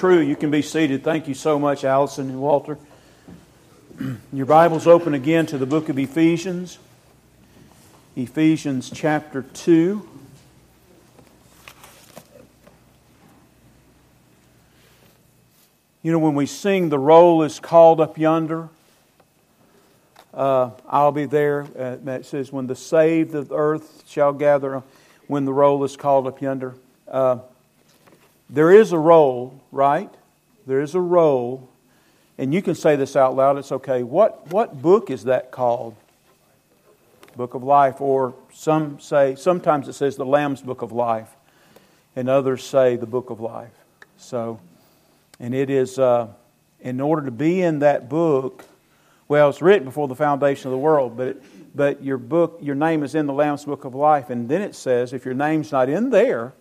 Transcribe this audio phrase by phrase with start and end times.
[0.00, 0.20] true.
[0.20, 1.04] You can be seated.
[1.04, 2.78] Thank you so much, Allison and Walter.
[4.32, 6.78] Your Bible's open again to the book of Ephesians,
[8.16, 10.08] Ephesians chapter 2.
[16.02, 18.70] You know, when we sing, The Roll is Called Up Yonder,
[20.32, 21.66] uh, I'll be there.
[21.78, 24.82] Uh, it says, When the saved of the earth shall gather,
[25.26, 26.74] when the roll is called up yonder.
[27.06, 27.40] Uh,
[28.52, 30.12] there is a roll, right?
[30.66, 31.70] There is a roll,
[32.36, 34.02] and you can say this out loud, it's okay.
[34.02, 35.94] What, what book is that called?
[37.36, 41.28] Book of Life, or some say, sometimes it says the Lamb's Book of Life,
[42.16, 43.70] and others say the Book of Life.
[44.16, 44.58] So,
[45.38, 46.26] and it is, uh,
[46.80, 48.64] in order to be in that book,
[49.28, 51.42] well, it's written before the foundation of the world, but, it,
[51.74, 54.28] but your book, your name is in the Lamb's Book of Life.
[54.28, 56.52] And then it says, if your name's not in there,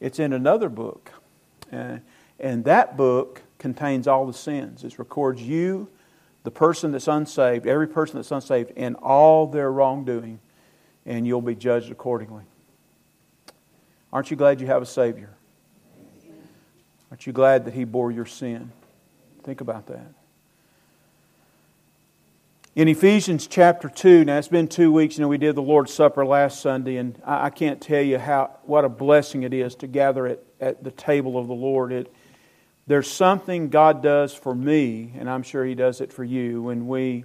[0.00, 1.10] it's in another book.
[1.72, 1.98] Uh,
[2.38, 4.84] and that book contains all the sins.
[4.84, 5.88] It records you,
[6.42, 10.40] the person that's unsaved, every person that's unsaved, and all their wrongdoing,
[11.06, 12.44] and you'll be judged accordingly.
[14.12, 15.30] Aren't you glad you have a Savior?
[17.10, 18.70] Aren't you glad that He bore your sin?
[19.42, 20.12] Think about that.
[22.76, 25.94] In Ephesians chapter 2, now it's been two weeks, you know, we did the Lord's
[25.94, 29.86] Supper last Sunday, and I, can't tell you how what a blessing it is to
[29.86, 31.92] gather at, at the table of the Lord.
[31.92, 32.12] It,
[32.88, 36.88] there's something God does for me, and I'm sure He does it for you, when
[36.88, 37.24] we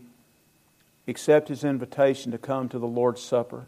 [1.08, 3.66] accept His invitation to come to the Lord's Supper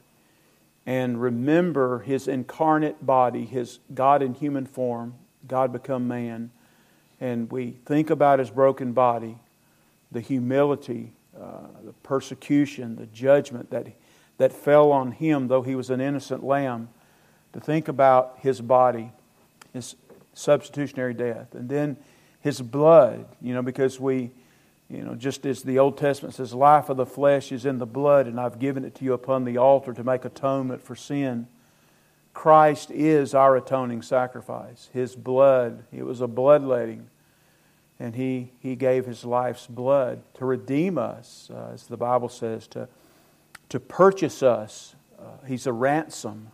[0.85, 5.15] and remember His incarnate body, His God in human form,
[5.47, 6.51] God become man,
[7.19, 9.39] and we think about His broken body,
[10.11, 13.87] the humility uh, the persecution, the judgment that,
[14.37, 16.89] that fell on him, though he was an innocent lamb,
[17.53, 19.11] to think about his body,
[19.73, 19.95] his
[20.33, 21.97] substitutionary death, and then
[22.41, 24.31] his blood, you know, because we,
[24.89, 27.85] you know, just as the Old Testament says, life of the flesh is in the
[27.85, 31.47] blood, and I've given it to you upon the altar to make atonement for sin.
[32.33, 34.89] Christ is our atoning sacrifice.
[34.93, 37.09] His blood, it was a bloodletting
[38.01, 42.65] and he, he gave his life's blood to redeem us, uh, as the Bible says,
[42.69, 42.87] to,
[43.69, 44.95] to purchase us.
[45.19, 46.47] Uh, he's a ransom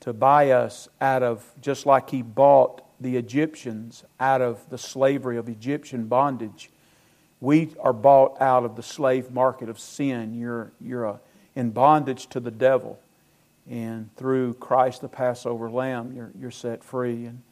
[0.00, 5.36] to buy us out of, just like he bought the Egyptians out of the slavery
[5.36, 6.70] of Egyptian bondage.
[7.40, 10.34] We are bought out of the slave market of sin.
[10.34, 11.20] You're, you're a,
[11.54, 12.98] in bondage to the devil.
[13.70, 17.26] And through Christ, the Passover lamb, you're, you're set free.
[17.26, 17.42] And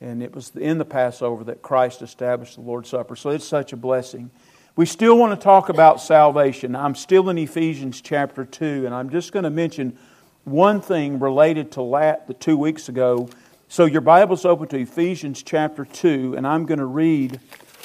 [0.00, 3.16] and it was in the Passover that Christ established the Lord's Supper.
[3.16, 4.30] So it's such a blessing.
[4.76, 6.76] We still want to talk about salvation.
[6.76, 9.98] I'm still in Ephesians chapter 2, and I'm just going to mention
[10.44, 12.28] one thing related to that.
[12.28, 13.28] the two weeks ago.
[13.66, 17.40] So your Bible's open to Ephesians chapter 2, and I'm going to read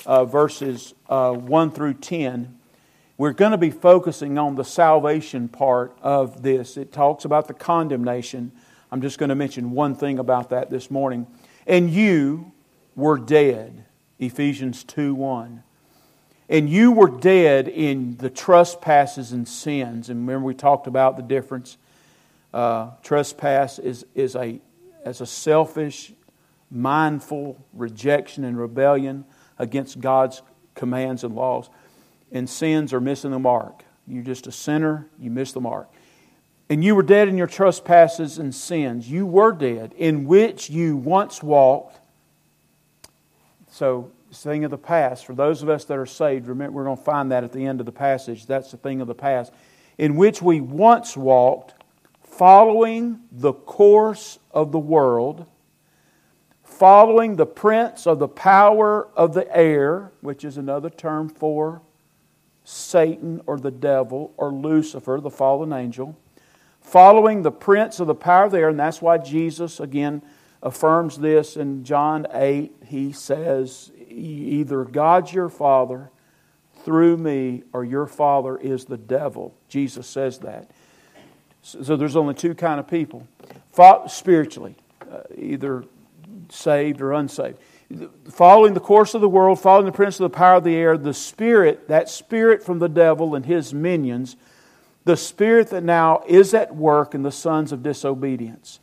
[0.05, 2.59] uh, verses uh, 1 through 10.
[3.17, 6.77] We're going to be focusing on the salvation part of this.
[6.77, 8.51] It talks about the condemnation.
[8.91, 11.25] I'm just going to mention one thing about that this morning.
[11.65, 12.51] And you
[12.95, 13.85] were dead.
[14.19, 15.63] Ephesians 2 1.
[16.49, 20.09] And you were dead in the trespasses and sins.
[20.09, 21.77] And remember, we talked about the difference.
[22.53, 24.59] Uh, trespass is, is a,
[25.03, 26.13] as a selfish,
[26.69, 29.25] mindful rejection and rebellion
[29.57, 30.41] against God's
[30.75, 31.69] commands and laws.
[32.31, 33.83] And sins are missing the mark.
[34.07, 35.92] You're just a sinner, you miss the mark.
[36.69, 39.09] And you were dead in your trespasses and sins.
[39.09, 41.99] You were dead, in which you once walked.
[43.69, 45.25] So, thing of the past.
[45.25, 47.65] For those of us that are saved, remember, we're going to find that at the
[47.65, 48.45] end of the passage.
[48.45, 49.53] That's the thing of the past.
[49.97, 51.75] In which we once walked,
[52.23, 55.45] following the course of the world,
[56.63, 61.81] following the prince of the power of the air, which is another term for
[62.63, 66.17] Satan or the devil or Lucifer, the fallen angel
[66.83, 70.21] following the prince of the power there, and that's why Jesus again
[70.61, 72.71] affirms this in John 8.
[72.85, 76.11] He says, Either God's your father
[76.83, 79.55] through me, or your father is the devil.
[79.69, 80.69] Jesus says that.
[81.61, 83.25] So there's only two kind of people
[84.07, 84.75] spiritually,
[85.09, 85.85] uh, either
[86.49, 87.57] saved or unsaved.
[88.29, 90.97] Following the course of the world, following the prince of the power of the air,
[90.97, 94.35] the spirit, that spirit from the devil and his minions,
[95.05, 98.79] the spirit that now is at work in the sons of disobedience.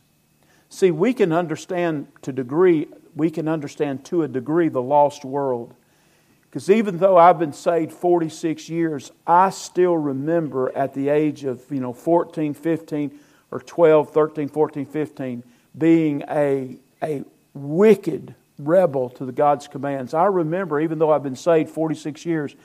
[0.69, 5.73] See, we can understand to degree, we can understand to a degree the lost world.
[6.43, 11.63] Because even though I've been saved 46 years, I still remember at the age of,
[11.69, 13.19] you know, 14, 15,
[13.51, 15.43] or 12, 13, 14, 15,
[15.77, 17.23] being a, a
[17.53, 20.13] wicked, rebel to the God's commands.
[20.13, 22.55] I remember, even though I've been saved 46 years,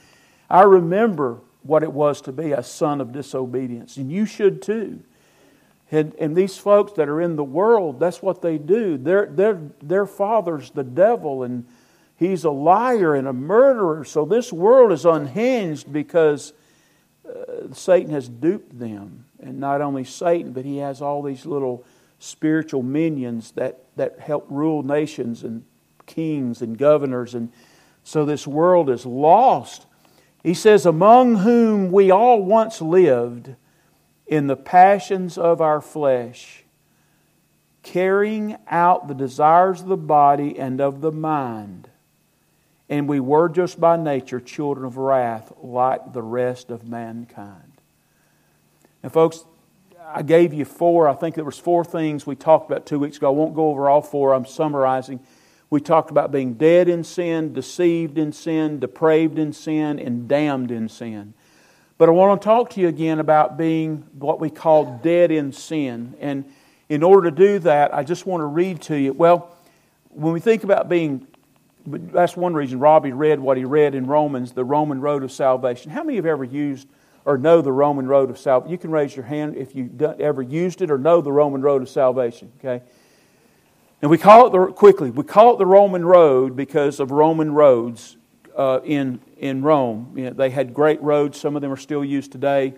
[0.50, 3.96] I remember what it was to be a son of disobedience.
[3.96, 5.00] And you should too.
[5.90, 8.96] And, and these folks that are in the world, that's what they do.
[8.96, 11.64] Their, their, their father's the devil, and
[12.16, 14.04] he's a liar and a murderer.
[14.04, 16.52] So this world is unhinged because
[17.28, 19.26] uh, Satan has duped them.
[19.38, 21.84] And not only Satan, but he has all these little
[22.18, 25.64] spiritual minions that, that help rule nations and
[26.06, 27.34] kings and governors.
[27.34, 27.52] And
[28.02, 29.86] so this world is lost.
[30.46, 33.56] He says, Among whom we all once lived
[34.28, 36.62] in the passions of our flesh,
[37.82, 41.90] carrying out the desires of the body and of the mind.
[42.88, 47.80] And we were just by nature children of wrath like the rest of mankind.
[49.02, 49.44] And folks,
[50.06, 51.08] I gave you four.
[51.08, 53.26] I think there was four things we talked about two weeks ago.
[53.26, 54.32] I won't go over all four.
[54.32, 55.18] I'm summarizing.
[55.68, 60.70] We talked about being dead in sin, deceived in sin, depraved in sin, and damned
[60.70, 61.34] in sin.
[61.98, 65.52] But I want to talk to you again about being what we call dead in
[65.52, 66.14] sin.
[66.20, 66.44] And
[66.88, 69.12] in order to do that, I just want to read to you.
[69.12, 69.56] Well,
[70.10, 71.26] when we think about being,
[71.86, 75.90] that's one reason Robbie read what he read in Romans, the Roman road of salvation.
[75.90, 76.86] How many have ever used
[77.24, 78.70] or know the Roman road of salvation?
[78.70, 81.82] You can raise your hand if you've ever used it or know the Roman road
[81.82, 82.84] of salvation, okay?
[84.02, 87.52] And we call it the, quickly, we call it the Roman road because of Roman
[87.52, 88.16] roads
[88.54, 90.12] uh, in, in Rome.
[90.14, 92.74] You know, they had great roads, some of them are still used today.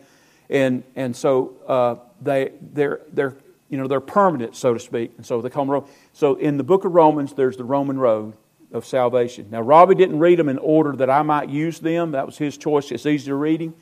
[0.48, 3.36] And, and so uh, they, they're, they're,
[3.68, 5.12] you know, they're permanent, so to speak.
[5.16, 5.88] And so they call them Rome.
[6.12, 8.34] So in the book of Romans, there's the Roman road
[8.72, 9.48] of salvation.
[9.50, 12.12] Now, Robbie didn't read them in order that I might use them.
[12.12, 12.90] That was his choice.
[12.92, 13.74] It's easier reading.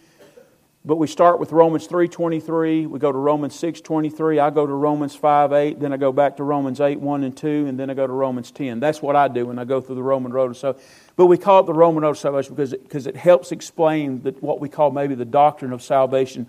[0.86, 5.18] But we start with Romans 3.23, we go to Romans 6.23, I go to Romans
[5.18, 8.06] 5.8, then I go back to Romans 8, 1 and 2, and then I go
[8.06, 8.78] to Romans 10.
[8.78, 10.88] That's what I do when I go through the Roman road of salvation.
[11.16, 14.22] But we call it the Roman road of salvation because it, because it helps explain
[14.22, 16.46] the, what we call maybe the doctrine of salvation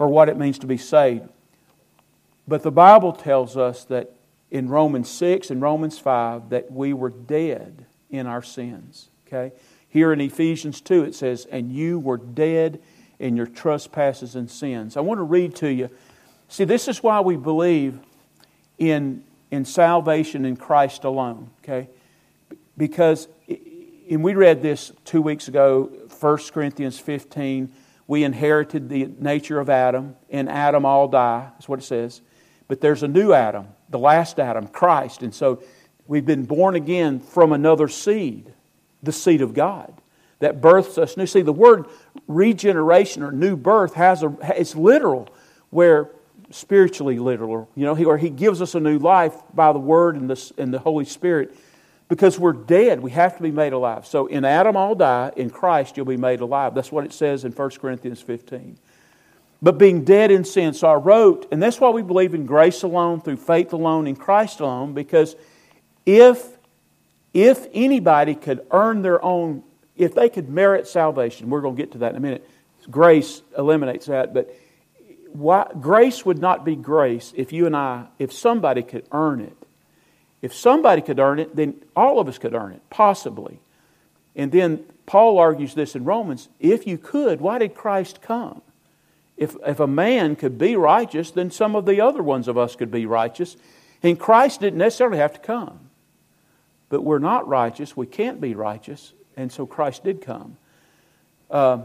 [0.00, 1.28] or what it means to be saved.
[2.48, 4.10] But the Bible tells us that
[4.50, 9.10] in Romans 6 and Romans 5 that we were dead in our sins.
[9.28, 9.52] Okay?
[9.88, 12.80] Here in Ephesians 2 it says, And you were dead
[13.18, 14.96] in your trespasses and sins.
[14.96, 15.90] I want to read to you.
[16.48, 17.98] See, this is why we believe
[18.78, 21.88] in, in salvation in Christ alone, okay?
[22.76, 25.90] Because, and we read this two weeks ago,
[26.20, 27.72] 1 Corinthians 15.
[28.06, 30.14] We inherited the nature of Adam.
[30.28, 31.48] In Adam, all die.
[31.52, 32.20] That's what it says.
[32.68, 35.22] But there's a new Adam, the last Adam, Christ.
[35.22, 35.62] And so
[36.06, 38.52] we've been born again from another seed,
[39.02, 40.00] the seed of God
[40.38, 41.26] that births us new.
[41.26, 41.86] See, the word
[42.28, 45.28] regeneration or new birth has a, it's literal,
[45.70, 46.10] where
[46.50, 50.30] spiritually literal, you know, where He gives us a new life by the Word and
[50.30, 51.56] the, and the Holy Spirit
[52.08, 53.00] because we're dead.
[53.00, 54.06] We have to be made alive.
[54.06, 55.32] So in Adam, all die.
[55.36, 56.74] In Christ, you'll be made alive.
[56.74, 58.78] That's what it says in 1 Corinthians 15.
[59.60, 60.74] But being dead in sin.
[60.74, 64.14] So I wrote, and that's why we believe in grace alone, through faith alone, in
[64.14, 65.34] Christ alone, because
[66.04, 66.58] if,
[67.32, 69.64] if anybody could earn their own
[69.96, 72.48] if they could merit salvation, we're going to get to that in a minute.
[72.90, 74.54] Grace eliminates that, but
[75.32, 79.56] why, grace would not be grace if you and I, if somebody could earn it.
[80.42, 83.58] If somebody could earn it, then all of us could earn it, possibly.
[84.34, 88.62] And then Paul argues this in Romans if you could, why did Christ come?
[89.36, 92.76] If, if a man could be righteous, then some of the other ones of us
[92.76, 93.56] could be righteous.
[94.02, 95.80] And Christ didn't necessarily have to come.
[96.88, 97.96] But we're not righteous.
[97.96, 100.56] We can't be righteous and so Christ did come.
[101.50, 101.82] Uh,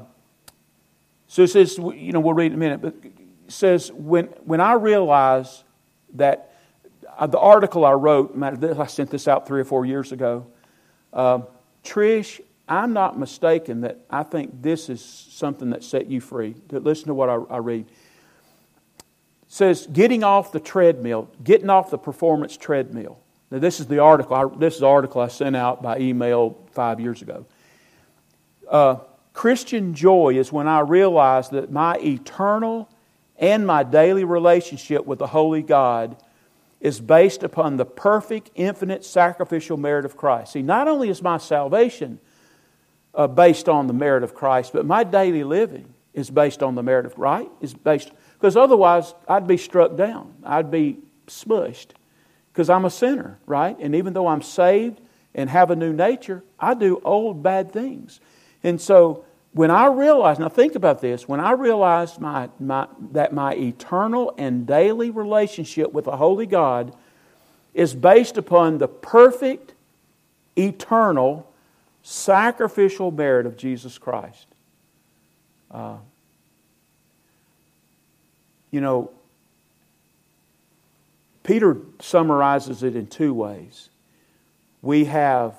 [1.27, 3.13] so it says, you know, we'll read in a minute, but it
[3.48, 5.63] says, when, when I realized
[6.15, 6.53] that
[7.17, 10.46] uh, the article I wrote, I sent this out three or four years ago,
[11.13, 11.39] uh,
[11.86, 16.55] Trish, I'm not mistaken that I think this is something that set you free.
[16.70, 17.86] Listen to what I, I read.
[17.88, 19.05] It
[19.48, 23.21] says, getting off the treadmill, getting off the performance treadmill.
[23.51, 24.36] Now, this is the article.
[24.36, 27.46] I, this is the article I sent out by email five years ago.
[28.67, 28.96] Uh,
[29.34, 32.89] Christian joy is when I realize that my eternal
[33.38, 36.15] and my daily relationship with the Holy God
[36.79, 40.53] is based upon the perfect, infinite, sacrificial merit of Christ.
[40.53, 42.20] See, not only is my salvation
[43.13, 46.84] uh, based on the merit of Christ, but my daily living is based on the
[46.84, 50.36] merit of right is based because otherwise I'd be struck down.
[50.43, 51.91] I'd be smushed
[52.51, 53.77] because I'm a sinner, right?
[53.79, 55.00] And even though I'm saved
[55.34, 58.20] and have a new nature, I do old bad things.
[58.63, 63.34] And so when I realize, now think about this, when I realize my, my, that
[63.34, 66.96] my eternal and daily relationship with the Holy God
[67.74, 69.74] is based upon the perfect,
[70.58, 71.50] eternal,
[72.03, 74.48] sacrificial merit of Jesus Christ.
[75.70, 75.98] Uh,
[78.72, 79.12] you know,
[81.43, 83.89] Peter summarizes it in two ways.
[84.81, 85.55] We have,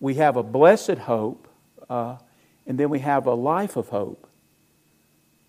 [0.00, 1.48] we have a blessed hope,
[1.88, 2.16] uh,
[2.66, 4.28] and then we have a life of hope.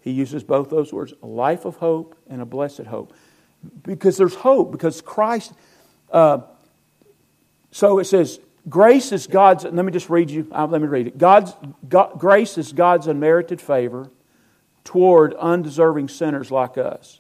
[0.02, 3.14] He uses both those words a life of hope and a blessed hope.
[3.84, 5.52] Because there's hope, because Christ.
[6.12, 6.40] Uh,
[7.72, 9.66] so it says, grace is God's.
[9.66, 10.48] Let me just read you.
[10.52, 11.18] Uh, let me read it.
[11.18, 11.54] God's
[11.90, 14.10] God, grace is God's unmerited favor
[14.86, 17.20] toward undeserving sinners like us.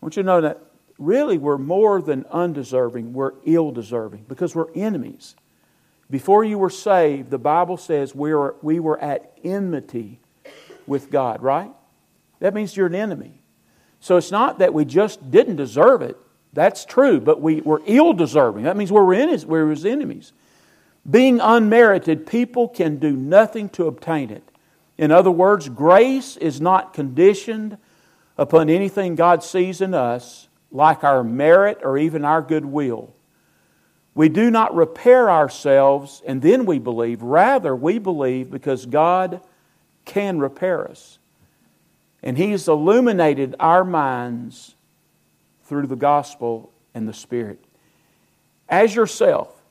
[0.00, 0.62] I want you to know that
[0.98, 5.34] really we're more than undeserving, we're ill deserving because we're enemies.
[6.10, 10.20] Before you were saved, the Bible says we were, we were at enmity
[10.86, 11.70] with God, right?
[12.40, 13.40] That means you're an enemy.
[14.00, 16.16] So it's not that we just didn't deserve it.
[16.52, 18.64] That's true, but we were ill deserving.
[18.64, 20.32] That means we were, in we were his enemies.
[21.08, 24.42] Being unmerited, people can do nothing to obtain it.
[24.96, 27.78] In other words, grace is not conditioned
[28.38, 33.14] upon anything God sees in us, like our merit or even our goodwill.
[34.14, 37.22] We do not repair ourselves and then we believe.
[37.22, 39.40] Rather, we believe because God
[40.04, 41.18] can repair us.
[42.22, 44.74] And He's illuminated our minds
[45.64, 47.64] through the gospel and the Spirit.
[48.68, 49.62] As yourself,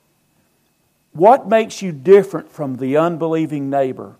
[1.12, 4.16] what makes you different from the unbelieving neighbor?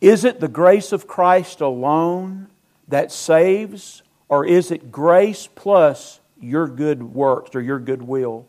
[0.00, 2.48] Is it the grace of Christ alone
[2.88, 4.02] that saves,
[4.34, 8.46] or is it grace plus your good works or your good will?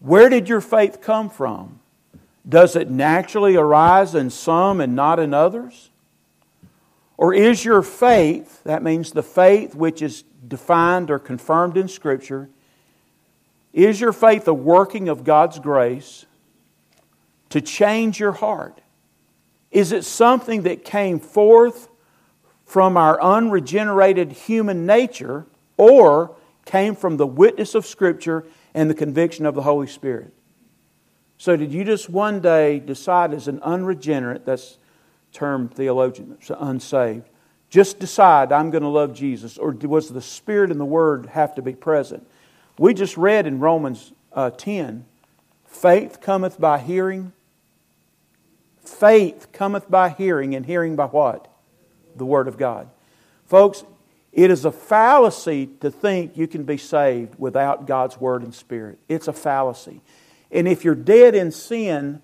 [0.00, 1.80] Where did your faith come from?
[2.46, 5.88] Does it naturally arise in some and not in others?
[7.16, 12.50] Or is your faith, that means the faith which is defined or confirmed in Scripture,
[13.72, 16.26] is your faith a working of God's grace
[17.48, 18.82] to change your heart?
[19.70, 21.88] Is it something that came forth
[22.70, 25.44] from our unregenerated human nature
[25.76, 30.32] or came from the witness of Scripture and the conviction of the Holy Spirit?
[31.36, 34.78] So, did you just one day decide as an unregenerate, that's
[35.32, 37.28] term theologian, unsaved,
[37.70, 39.58] just decide I'm going to love Jesus?
[39.58, 42.24] Or was the Spirit and the Word have to be present?
[42.78, 45.06] We just read in Romans uh, 10
[45.66, 47.32] faith cometh by hearing.
[48.84, 51.49] Faith cometh by hearing, and hearing by what?
[52.20, 52.88] The Word of God.
[53.46, 53.82] Folks,
[54.30, 58.98] it is a fallacy to think you can be saved without God's Word and Spirit.
[59.08, 60.02] It's a fallacy.
[60.52, 62.22] And if you're dead in sin,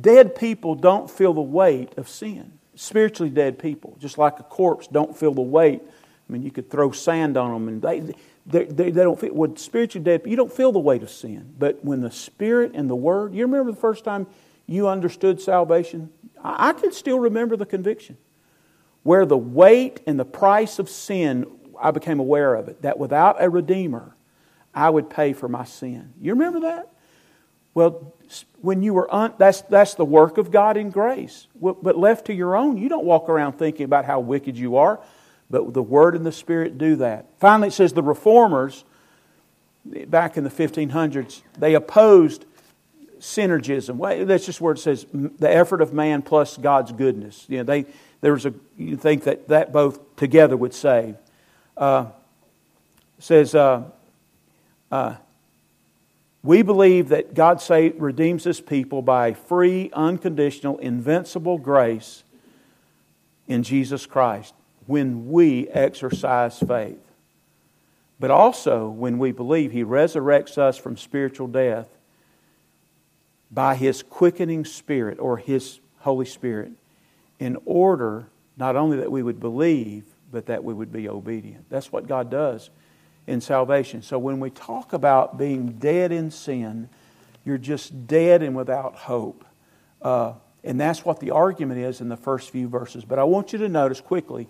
[0.00, 2.52] dead people don't feel the weight of sin.
[2.74, 5.82] Spiritually dead people, just like a corpse, don't feel the weight.
[5.84, 8.14] I mean, you could throw sand on them and they,
[8.46, 11.54] they, they, they don't feel, with spiritually dead, you don't feel the weight of sin.
[11.58, 14.26] But when the Spirit and the Word, you remember the first time
[14.66, 16.10] you understood salvation?
[16.42, 18.16] I, I can still remember the conviction.
[19.02, 21.46] Where the weight and the price of sin,
[21.80, 24.14] I became aware of it, that without a Redeemer,
[24.74, 26.12] I would pay for my sin.
[26.20, 26.92] You remember that?
[27.74, 28.14] Well,
[28.60, 31.46] when you were un, that's that's the work of God in grace.
[31.60, 35.00] But left to your own, you don't walk around thinking about how wicked you are.
[35.48, 37.26] But the Word and the Spirit do that.
[37.38, 38.84] Finally, it says the reformers
[39.84, 42.44] back in the 1500s they opposed
[43.18, 44.26] synergism.
[44.26, 47.46] That's just where it says the effort of man plus God's goodness.
[47.48, 47.86] You know, they
[48.20, 51.16] there was a you think that that both together would save.
[51.76, 52.06] Uh,
[53.18, 53.54] says.
[53.54, 53.84] Uh,
[54.90, 55.14] uh,
[56.42, 62.24] we believe that God save, redeems his people by free, unconditional, invincible grace
[63.46, 64.54] in Jesus Christ
[64.86, 66.98] when we exercise faith.
[68.18, 71.88] But also when we believe he resurrects us from spiritual death
[73.50, 76.72] by his quickening spirit or his Holy Spirit
[77.40, 81.68] in order not only that we would believe, but that we would be obedient.
[81.68, 82.70] That's what God does
[83.26, 84.02] in salvation.
[84.02, 86.88] So when we talk about being dead in sin,
[87.44, 89.44] you're just dead and without hope.
[90.00, 93.04] Uh, and that's what the argument is in the first few verses.
[93.04, 94.46] But I want you to notice quickly,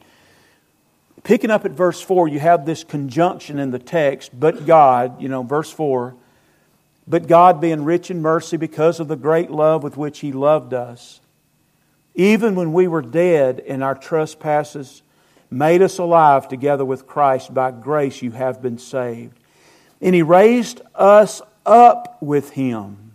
[1.22, 5.28] picking up at verse 4, you have this conjunction in the text, but God, you
[5.28, 6.16] know, verse 4,
[7.06, 10.74] but God being rich in mercy because of the great love with which He loved
[10.74, 11.20] us,
[12.20, 15.02] even when we were dead in our trespasses
[15.50, 17.54] made us alive together with Christ.
[17.54, 19.38] By grace you have been saved.
[20.02, 23.12] And He raised us up with Him.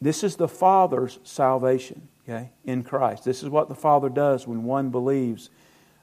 [0.00, 3.24] This is the Father's salvation, okay, in Christ.
[3.24, 5.50] This is what the Father does when one believes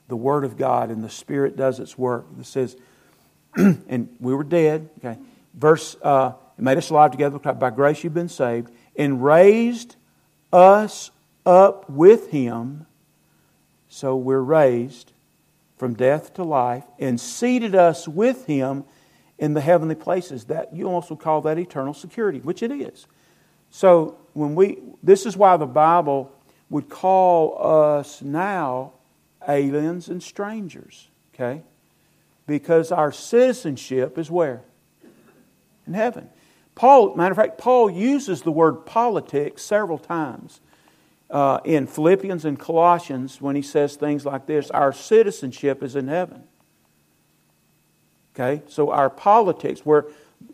[0.08, 2.24] the Word of God and the Spirit does its work.
[2.40, 2.74] It says,
[3.54, 5.20] and we were dead, okay.
[5.52, 9.96] Verse, uh, made us alive together by grace you've been saved, and raised
[10.54, 11.10] us
[11.44, 12.86] up with him.
[13.88, 15.12] So we're raised
[15.82, 18.84] from death to life, and seated us with him
[19.36, 20.44] in the heavenly places.
[20.44, 23.08] That you also call that eternal security, which it is.
[23.70, 26.30] So when we this is why the Bible
[26.70, 27.58] would call
[27.98, 28.92] us now
[29.48, 31.62] aliens and strangers, okay?
[32.46, 34.62] Because our citizenship is where?
[35.86, 36.28] In heaven.
[36.76, 40.60] Paul, matter of fact, Paul uses the word politics several times
[41.32, 46.06] uh, in Philippians and Colossians when he says things like this Our citizenship is in
[46.06, 46.44] heaven.
[48.34, 48.62] Okay?
[48.68, 50.06] So our politics, where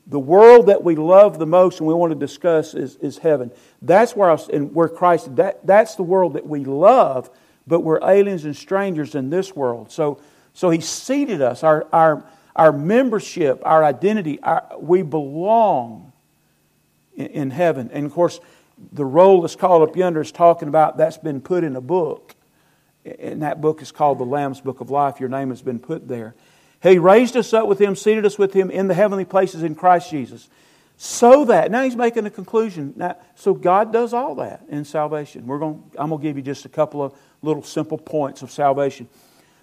[0.06, 3.50] the world that we love the most and we want to discuss is, is heaven.
[3.82, 7.30] That's where, I, and where Christ, that, that's the world that we love,
[7.66, 9.90] but we're aliens and strangers in this world.
[9.90, 10.20] So,
[10.54, 16.12] so He seated us, our, our, our membership, our identity, our, we belong
[17.14, 17.90] in, in heaven.
[17.92, 18.40] And of course,
[18.92, 22.34] the roll that's called up yonder is talking about that's been put in a book.
[23.20, 25.20] And that book is called the Lamb's Book of Life.
[25.20, 26.34] Your name has been put there.
[26.82, 29.74] He raised us up with Him, seated us with Him in the heavenly places in
[29.74, 30.48] Christ Jesus.
[31.00, 32.92] So that, now he's making a conclusion.
[32.96, 35.46] Now, so God does all that in salvation.
[35.46, 38.50] We're going, I'm going to give you just a couple of little simple points of
[38.50, 39.08] salvation.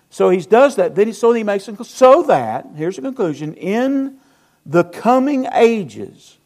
[0.09, 0.95] So he does that.
[0.95, 4.17] Then he, so he makes a, so that, here's the conclusion, in
[4.65, 6.37] the coming ages,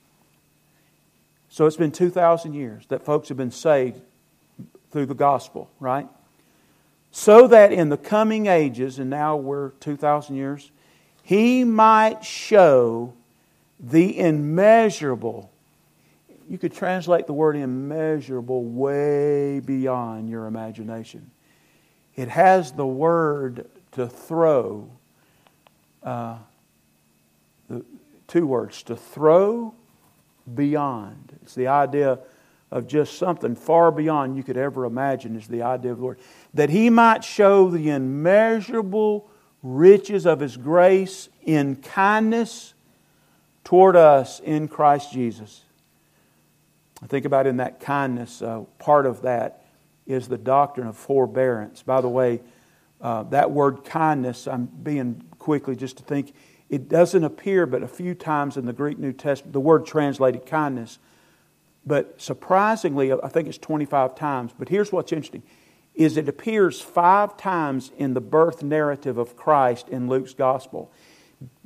[1.49, 3.99] so it's been 2,000 years that folks have been saved
[4.91, 6.07] through the gospel, right?
[7.11, 10.71] So that in the coming ages, and now we're 2,000 years,
[11.23, 13.13] he might show
[13.79, 15.51] the immeasurable.
[16.47, 21.31] You could translate the word immeasurable way beyond your imagination.
[22.15, 24.89] It has the word to throw,
[26.03, 26.37] uh,
[27.69, 27.85] the,
[28.27, 29.73] two words, to throw
[30.53, 31.28] beyond.
[31.49, 32.19] It's the idea
[32.69, 36.19] of just something far beyond you could ever imagine, is the idea of the Lord.
[36.53, 39.27] That He might show the immeasurable
[39.63, 42.75] riches of His grace in kindness
[43.63, 45.63] toward us in Christ Jesus.
[47.01, 49.65] I think about in that kindness, uh, part of that
[50.05, 51.81] is the doctrine of forbearance.
[51.81, 52.41] By the way,
[53.01, 56.31] uh, that word kindness, I'm being quickly just to think,
[56.69, 60.45] it doesn't appear but a few times in the Greek New Testament, the word translated
[60.45, 60.99] kindness.
[61.85, 64.51] But surprisingly, I think it's 25 times.
[64.57, 65.43] But here's what's interesting
[65.95, 70.91] is it appears five times in the birth narrative of Christ in Luke's gospel.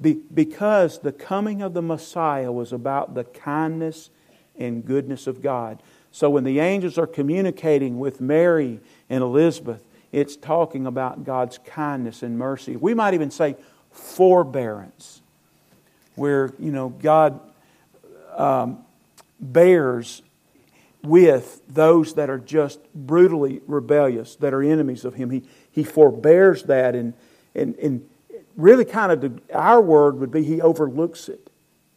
[0.02, 4.10] Be, because the coming of the Messiah was about the kindness
[4.58, 5.84] and goodness of God.
[6.12, 12.24] So when the angels are communicating with Mary and Elizabeth, it's talking about God's kindness
[12.24, 12.76] and mercy.
[12.76, 13.56] We might even say
[13.92, 15.22] forbearance,
[16.16, 17.40] where, you know, God
[18.36, 18.86] um,
[19.52, 20.22] bears
[21.04, 25.30] with those that are just brutally rebellious, that are enemies of Him.
[25.30, 27.14] He, he forbears that, and,
[27.54, 28.10] and, and
[28.56, 31.50] really kind of the, our word would be He overlooks it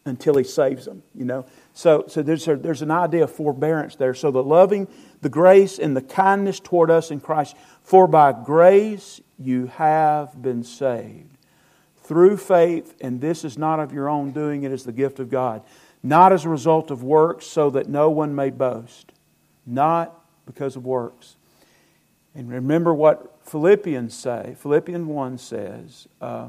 [0.05, 1.45] until He saves them, you know.
[1.73, 4.13] So, so there's, a, there's an idea of forbearance there.
[4.13, 4.87] So the loving,
[5.21, 7.55] the grace, and the kindness toward us in Christ.
[7.83, 11.37] For by grace you have been saved
[12.03, 15.29] through faith, and this is not of your own doing, it is the gift of
[15.29, 15.61] God.
[16.07, 19.11] Not as a result of works, so that no one may boast.
[19.65, 21.35] Not because of works.
[22.33, 24.55] And remember what Philippians say.
[24.57, 26.47] Philippians 1 says, uh,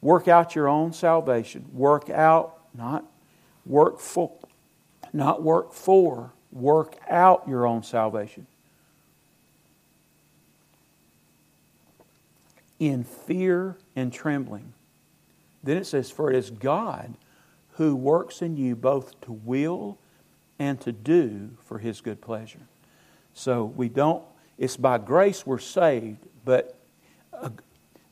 [0.00, 1.66] work out your own salvation.
[1.72, 3.04] Work out, not
[3.64, 4.30] work for,
[5.12, 8.46] not work for, work out your own salvation.
[12.78, 14.74] In fear and trembling.
[15.64, 17.16] Then it says, For it is God
[17.76, 19.98] who works in you both to will
[20.58, 22.66] and to do for his good pleasure.
[23.34, 24.22] So we don't,
[24.58, 26.78] it's by grace we're saved, but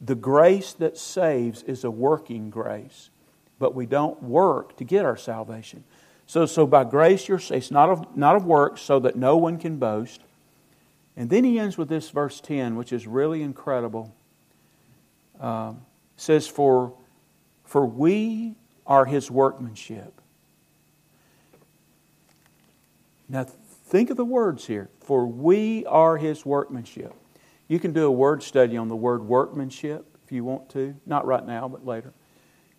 [0.01, 3.11] the grace that saves is a working grace.
[3.59, 5.85] But we don't work to get our salvation.
[6.27, 7.63] So, so by grace you're saved.
[7.63, 10.21] It's not of, not of works so that no one can boast.
[11.17, 14.15] And then he ends with this verse 10, which is really incredible.
[15.41, 15.83] Um,
[16.17, 16.93] says, For
[17.65, 18.55] for we
[18.87, 20.21] are his workmanship.
[23.29, 24.91] Now, think of the words here.
[25.01, 27.15] For we are his workmanship.
[27.69, 30.95] You can do a word study on the word workmanship if you want to.
[31.07, 32.13] Not right now, but later.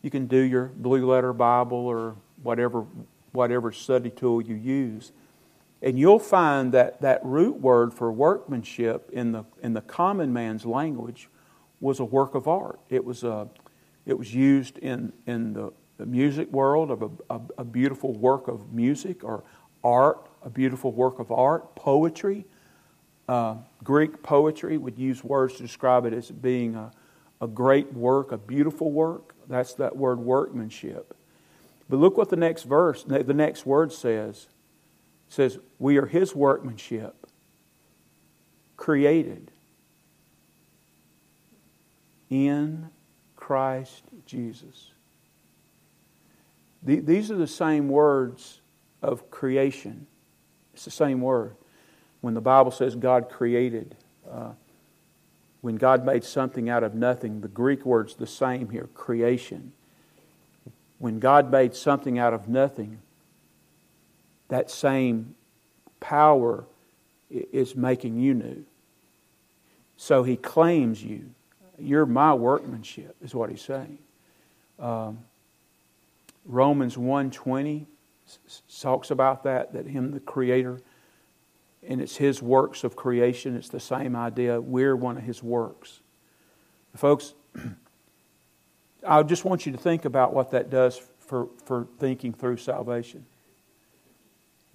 [0.02, 2.86] You can do your blue letter Bible or whatever,
[3.32, 5.12] whatever study tool you use.
[5.82, 10.66] And you'll find that that root word for workmanship in the, in the common man's
[10.66, 11.30] language
[11.80, 12.80] was a work of art.
[12.90, 13.48] It was a,
[14.06, 18.48] it was used in, in the the music world of a, a, a beautiful work
[18.48, 19.44] of music or
[19.84, 22.46] art, a beautiful work of art, poetry.
[23.28, 26.92] Uh, Greek poetry would use words to describe it as being a,
[27.42, 29.34] a great work, a beautiful work.
[29.48, 31.16] That's that word workmanship.
[31.90, 34.48] But look what the next verse, the next word says.
[35.28, 37.28] It says, We are his workmanship,
[38.76, 39.52] created
[42.30, 42.90] in
[43.36, 44.92] Christ Jesus.
[46.86, 48.62] These are the same words
[49.02, 50.06] of creation.
[50.74, 51.56] It's the same word.
[52.22, 53.96] When the Bible says God created,
[54.30, 54.52] uh,
[55.62, 59.72] when God made something out of nothing, the Greek word's the same here creation.
[61.00, 63.00] When God made something out of nothing,
[64.50, 65.36] that same
[66.00, 66.66] power
[67.30, 68.64] is making you new.
[69.98, 71.32] So he claims you.
[71.80, 73.98] You're my workmanship, is what he's saying.
[74.80, 75.20] Um,
[76.46, 77.86] Romans 1.20
[78.82, 80.80] talks about that, that him, the creator,
[81.88, 83.56] and it's his works of creation.
[83.56, 84.60] It's the same idea.
[84.62, 86.02] We're one of his works.
[86.96, 87.34] Folks,
[89.08, 93.26] I just want you to think about what that does for, for thinking through salvation.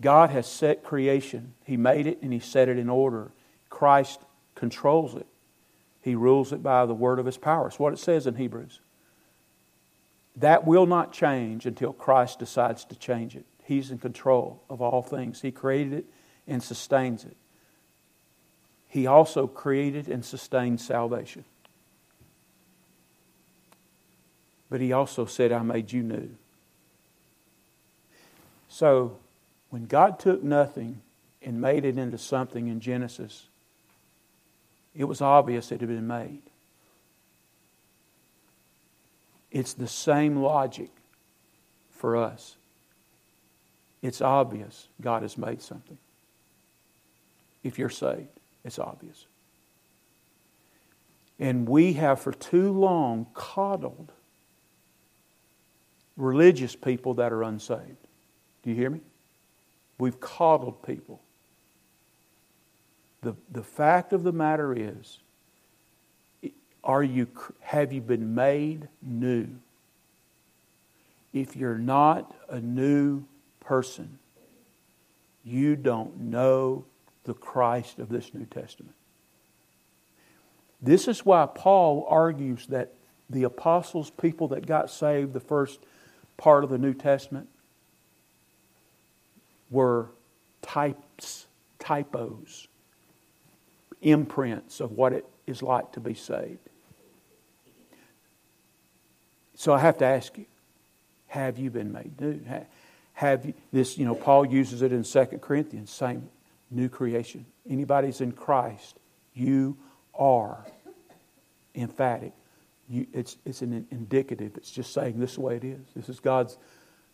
[0.01, 1.55] God has set creation.
[1.65, 3.33] He made it and He set it in order.
[3.69, 4.21] Christ
[4.55, 5.27] controls it.
[6.03, 7.69] He rules it by the word of His power.
[7.69, 8.81] It's what it says in Hebrews.
[10.37, 13.45] That will not change until Christ decides to change it.
[13.65, 15.43] He's in control of all things.
[15.43, 16.07] He created it
[16.47, 17.37] and sustains it.
[18.89, 21.45] He also created and sustained salvation.
[24.69, 26.31] But He also said, I made you new.
[28.69, 29.19] So,
[29.71, 31.03] when God took nothing
[31.43, 33.47] and made it into something in Genesis,
[34.95, 36.43] it was obvious it had been made.
[39.51, 40.91] It's the same logic
[41.91, 42.57] for us.
[44.03, 45.99] It's obvious God has made something.
[47.63, 48.29] If you're saved,
[48.65, 49.27] it's obvious.
[51.39, 54.13] And we have for too long coddled
[56.17, 57.97] religious people that are unsaved.
[58.63, 59.01] Do you hear me?
[59.99, 61.21] We've coddled people.
[63.23, 65.19] The, the fact of the matter is,
[66.91, 67.29] are you,
[67.61, 69.47] have you been made new?
[71.33, 73.23] If you're not a new
[73.61, 74.19] person,
[75.45, 76.85] you don't know
[77.23, 78.95] the Christ of this New Testament.
[80.83, 82.93] This is why Paul argues that
[83.29, 85.79] the apostles, people that got saved the first
[86.39, 87.49] part of the New Testament,
[89.71, 90.09] were
[90.61, 91.47] types,
[91.79, 92.67] typos,
[94.03, 96.59] imprints of what it is like to be saved.
[99.61, 100.47] So I have to ask you,
[101.27, 102.41] have you been made new?
[103.13, 106.31] Have you, this, you know, Paul uses it in 2 Corinthians, same
[106.71, 107.45] new creation.
[107.69, 108.99] Anybody's in Christ,
[109.35, 109.77] you
[110.15, 110.65] are
[111.75, 112.33] emphatic.
[112.89, 114.53] You, it's, it's an indicative.
[114.57, 115.87] It's just saying this is the way it is.
[115.95, 116.57] This is God's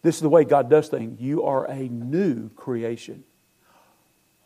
[0.03, 1.21] this is the way God does things.
[1.21, 3.25] You are a new creation.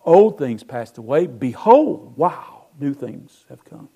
[0.06, 1.26] Old things passed away.
[1.26, 3.90] Behold, wow, new things have come.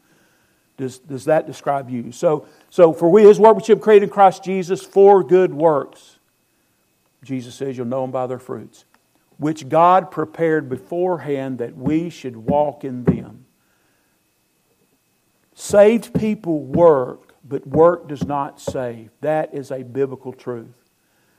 [0.76, 2.10] Does, does that describe you?
[2.10, 6.18] So, so for we, his workmanship created in Christ Jesus for good works.
[7.22, 8.84] Jesus says you'll know them by their fruits,
[9.38, 13.46] which God prepared beforehand that we should walk in them.
[15.54, 19.10] Saved people work, but work does not save.
[19.20, 20.90] That is a biblical truth.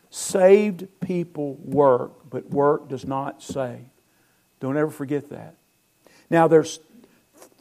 [0.10, 3.86] Saved people work, but work does not save.
[4.62, 5.56] Don't ever forget that.
[6.30, 6.80] Now, there's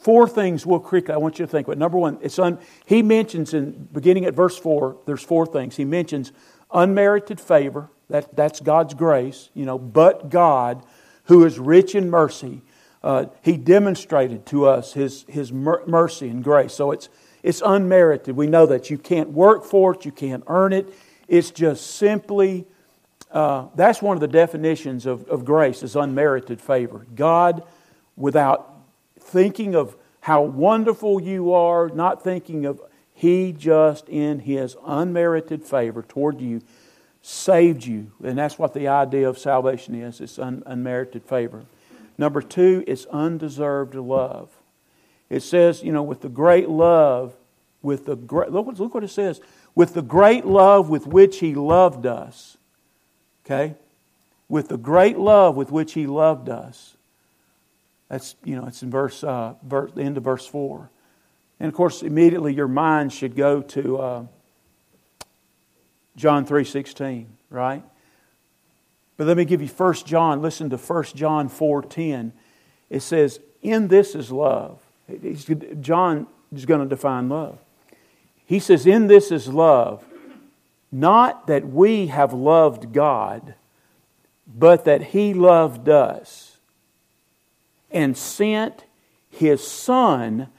[0.05, 1.79] four things real quickly I want you to think about.
[1.79, 5.77] Number one, it's un, he mentions in beginning at verse four, there's four things.
[5.77, 6.31] He mentions
[6.71, 10.85] unmerited favor, that, that's God's grace, you know, but God,
[11.23, 12.61] who is rich in mercy,
[13.03, 16.73] uh, he demonstrated to us his, his mercy and grace.
[16.75, 17.09] So it's,
[17.41, 18.35] it's unmerited.
[18.35, 20.85] We know that you can't work for it, you can't earn it.
[21.27, 22.67] It's just simply,
[23.31, 27.07] uh, that's one of the definitions of, of grace is unmerited favor.
[27.15, 27.63] God,
[28.15, 28.74] without
[29.25, 32.81] thinking of how wonderful you are, not thinking of
[33.13, 36.61] He just in His unmerited favor toward you
[37.21, 38.11] saved you.
[38.23, 41.65] And that's what the idea of salvation is it's un- unmerited favor.
[42.17, 44.49] Number two, it's undeserved love.
[45.29, 47.35] It says, you know, with the great love,
[47.81, 49.41] with the great, look, look what it says
[49.75, 52.57] with the great love with which He loved us.
[53.45, 53.75] Okay?
[54.47, 56.94] With the great love with which He loved us.
[58.09, 60.89] That's, you know, it's in verse, uh, verse the end of verse 4.
[61.59, 64.25] And of course, immediately your mind should go to uh,
[66.15, 67.83] John 3.16, right?
[69.17, 70.41] But let me give you 1 John.
[70.41, 72.31] Listen to 1 John 4.10.
[72.89, 74.79] It says, in this is love.
[75.81, 77.59] John is going to define love.
[78.45, 80.03] He says, in this is love,
[80.91, 83.55] not that we have loved God,
[84.47, 86.54] but that He loved us
[87.95, 88.85] and sent
[89.29, 90.49] His Son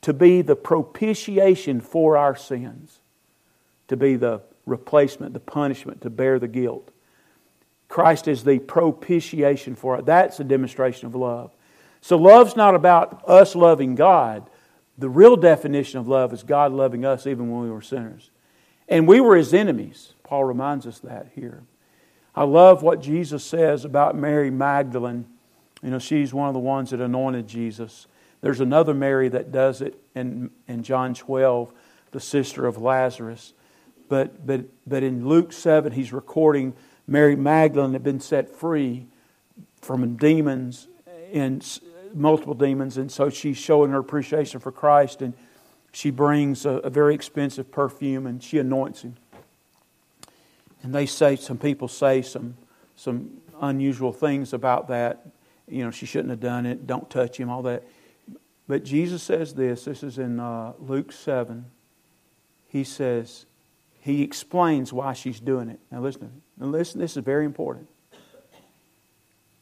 [0.00, 3.00] to be the propitiation for our sins,
[3.88, 6.90] to be the replacement, the punishment, to bear the guilt.
[7.88, 10.06] Christ is the propitiation for it.
[10.06, 11.54] That's a demonstration of love.
[12.00, 14.48] So, love's not about us loving God.
[14.98, 18.30] The real definition of love is God loving us even when we were sinners.
[18.88, 20.14] And we were his enemies.
[20.22, 21.62] Paul reminds us that here.
[22.34, 25.26] I love what Jesus says about Mary Magdalene.
[25.82, 28.06] You know, she's one of the ones that anointed Jesus.
[28.40, 31.72] There's another Mary that does it in, in John 12,
[32.12, 33.52] the sister of Lazarus.
[34.08, 36.74] But, but, but in Luke 7, he's recording
[37.06, 39.06] Mary Magdalene had been set free
[39.80, 40.88] from demons
[41.32, 41.80] and
[42.14, 45.34] multiple demons, and so she's showing her appreciation for Christ, and
[45.92, 49.16] she brings a, a very expensive perfume and she anoints him.
[50.82, 52.54] And they say, some people say some,
[52.96, 55.26] some unusual things about that.
[55.68, 57.84] You know, she shouldn't have done it, don't touch him, all that.
[58.68, 61.66] But Jesus says this this is in uh, Luke 7.
[62.68, 63.46] He says,
[64.00, 65.80] He explains why she's doing it.
[65.90, 66.40] Now listen to me.
[66.58, 67.88] Now listen, this is very important.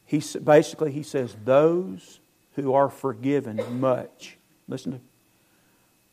[0.05, 2.19] He, basically, he says, Those
[2.55, 4.37] who are forgiven much.
[4.67, 5.03] Listen to me.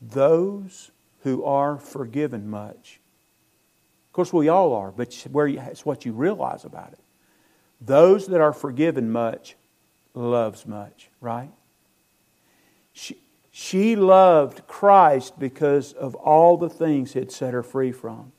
[0.00, 0.90] Those
[1.22, 3.00] who are forgiven much.
[4.08, 6.98] Of course, we all are, but where you, it's what you realize about it.
[7.80, 9.56] Those that are forgiven much
[10.14, 11.50] loves much, right?
[12.92, 13.18] She,
[13.50, 18.32] she loved Christ because of all the things He had set her free from.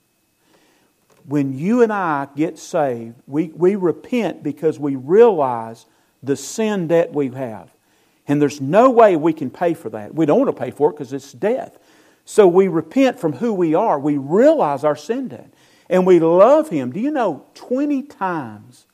[1.25, 5.85] When you and I get saved, we, we repent because we realize
[6.21, 7.73] the sin debt we have.
[8.27, 10.15] And there's no way we can pay for that.
[10.15, 11.77] We don't want to pay for it because it's death.
[12.25, 13.99] So we repent from who we are.
[13.99, 15.53] We realize our sin debt.
[15.89, 16.91] And we love Him.
[16.91, 18.85] Do you know 20 times,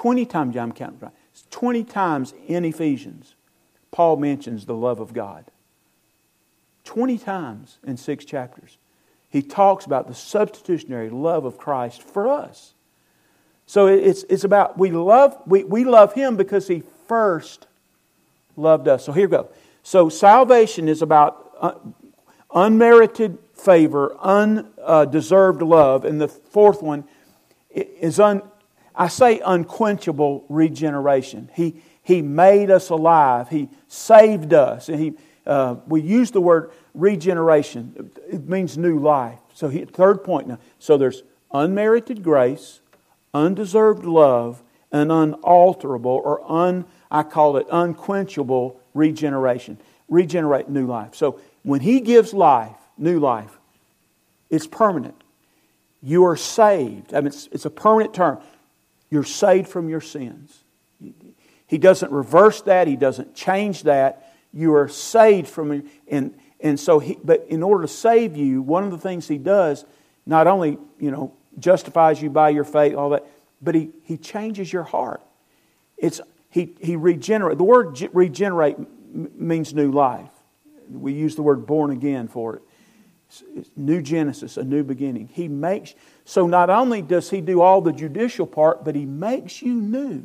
[0.00, 1.12] 20 times, I'm counting right,
[1.50, 3.34] 20 times in Ephesians,
[3.90, 5.44] Paul mentions the love of God.
[6.84, 8.78] 20 times in six chapters.
[9.28, 12.72] He talks about the substitutionary love of Christ for us.
[13.66, 17.66] So it's, it's about we love, we, we love Him because He first
[18.56, 19.04] loved us.
[19.04, 19.50] So here we go.
[19.82, 21.72] So salvation is about uh,
[22.54, 26.06] unmerited favor, undeserved love.
[26.06, 27.04] And the fourth one
[27.70, 28.40] is, un,
[29.00, 31.48] I say, unquenchable regeneration.
[31.54, 34.90] He, he made us alive, He saved us.
[34.90, 35.14] And he,
[35.46, 39.38] uh, we use the word regeneration, it means new life.
[39.54, 40.58] So, he, third point now.
[40.78, 42.80] So there's unmerited grace,
[43.32, 49.78] undeserved love, and unalterable or un, I call it unquenchable regeneration.
[50.08, 51.14] Regenerate new life.
[51.14, 53.58] So when He gives life, new life.
[54.50, 55.14] It's permanent.
[56.02, 57.14] You are saved.
[57.14, 58.40] I mean, it's, it's a permanent term.
[59.10, 60.64] You're saved from your sins.
[61.66, 64.34] He doesn't reverse that, He doesn't change that.
[64.52, 68.84] You are saved from and and so he but in order to save you, one
[68.84, 69.84] of the things he does,
[70.26, 73.24] not only, you know, justifies you by your faith, all that,
[73.62, 75.22] but he, he changes your heart.
[75.96, 76.20] It's
[76.50, 77.58] he he regenerate.
[77.58, 78.76] The word regenerate
[79.14, 80.30] means new life.
[80.90, 82.62] We use the word born again for it.
[83.54, 85.28] It's new Genesis, a new beginning.
[85.32, 85.94] He makes
[86.30, 90.22] so not only does he do all the judicial part, but he makes you new.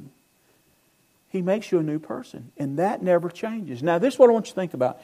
[1.30, 3.82] He makes you a new person, and that never changes.
[3.82, 5.02] Now, this is what I want you to think about.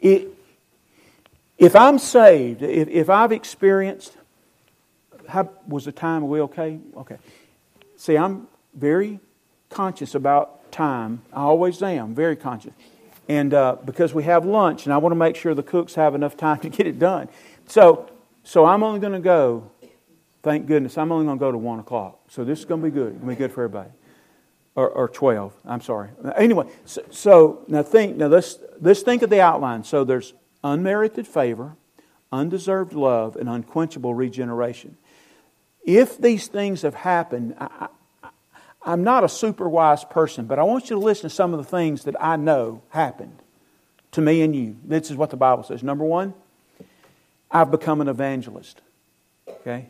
[0.00, 0.28] It,
[1.58, 4.16] if I'm saved, if, if I've experienced,
[5.28, 6.80] how, was the time, are we okay?
[6.96, 7.18] Okay.
[7.98, 9.20] See, I'm very
[9.68, 11.20] conscious about time.
[11.30, 12.72] I always am, very conscious
[13.28, 16.14] and uh, because we have lunch, and I want to make sure the cooks have
[16.14, 17.28] enough time to get it done.
[17.66, 18.08] So,
[18.44, 19.68] so I'm only going to go.
[20.46, 22.20] Thank goodness, I'm only going to go to one o'clock.
[22.28, 23.14] So this is going to be good.
[23.14, 23.90] It's going to be good for everybody.
[24.76, 25.52] Or, or twelve.
[25.64, 26.10] I'm sorry.
[26.36, 28.16] Anyway, so, so now think.
[28.16, 29.82] Now let's let's think of the outline.
[29.82, 31.74] So there's unmerited favor,
[32.30, 34.96] undeserved love, and unquenchable regeneration.
[35.84, 37.88] If these things have happened, I,
[38.84, 41.58] I'm not a super wise person, but I want you to listen to some of
[41.58, 43.42] the things that I know happened
[44.12, 44.76] to me and you.
[44.84, 45.82] This is what the Bible says.
[45.82, 46.34] Number one,
[47.50, 48.80] I've become an evangelist.
[49.48, 49.86] Okay?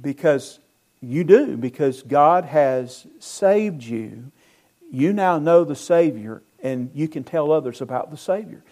[0.00, 0.58] Because
[1.00, 4.30] you do, because God has saved you.
[4.90, 8.62] You now know the Savior, and you can tell others about the Savior.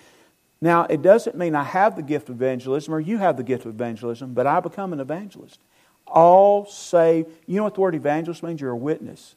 [0.61, 3.67] Now, it doesn't mean I have the gift of evangelism or you have the gift
[3.67, 5.61] of evangelism, but I become an evangelist.
[6.07, 7.29] All saved.
[7.47, 8.61] You know what the word evangelist means?
[8.61, 9.35] You're a witness.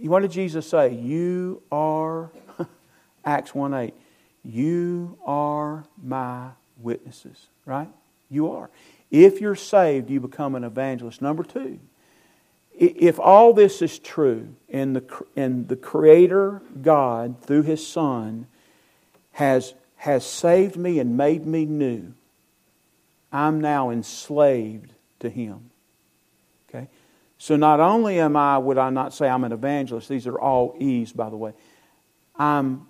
[0.00, 0.94] What did Jesus say?
[0.94, 2.30] You are,
[3.24, 3.94] Acts 1 8,
[4.44, 7.88] you are my witnesses, right?
[8.30, 8.70] You are.
[9.10, 11.22] If you're saved, you become an evangelist.
[11.22, 11.78] Number two,
[12.78, 18.46] if all this is true and the, and the Creator God, through His Son,
[19.32, 22.12] has, has saved me and made me new,
[23.32, 25.70] I'm now enslaved to Him.
[26.68, 26.88] Okay?
[27.38, 30.76] So not only am I, would I not say I'm an evangelist, these are all
[30.78, 31.52] E's, by the way,
[32.36, 32.86] I'm,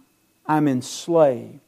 [0.46, 1.67] I'm enslaved.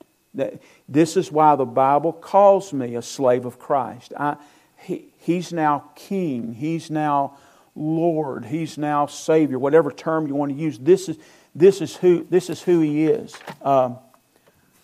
[0.88, 4.12] This is why the Bible calls me a slave of Christ.
[4.16, 4.37] I,
[4.79, 6.55] he, he's now king.
[6.55, 7.37] He's now
[7.75, 8.47] Lord.
[8.47, 9.59] He's now Savior.
[9.59, 10.79] Whatever term you want to use.
[10.79, 11.19] This is,
[11.55, 13.37] this is, who, this is who He is.
[13.62, 13.99] Um,